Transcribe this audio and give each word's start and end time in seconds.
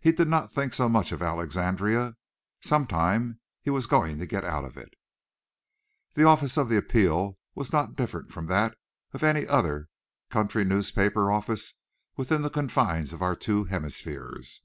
He 0.00 0.10
did 0.10 0.26
not 0.26 0.50
think 0.50 0.72
so 0.74 0.88
much 0.88 1.12
of 1.12 1.22
Alexandria. 1.22 2.16
Some 2.60 2.88
time 2.88 3.38
he 3.62 3.70
was 3.70 3.86
going 3.86 4.18
to 4.18 4.26
get 4.26 4.42
out 4.44 4.64
of 4.64 4.76
it. 4.76 4.94
The 6.14 6.24
office 6.24 6.56
of 6.58 6.68
the 6.68 6.76
Appeal 6.76 7.38
was 7.54 7.72
not 7.72 7.94
different 7.94 8.32
from 8.32 8.46
that 8.46 8.76
of 9.12 9.22
any 9.22 9.46
other 9.46 9.88
country 10.28 10.64
newspaper 10.64 11.30
office 11.30 11.72
within 12.16 12.42
the 12.42 12.50
confines 12.50 13.12
of 13.12 13.22
our 13.22 13.36
two 13.36 13.62
hemispheres. 13.62 14.62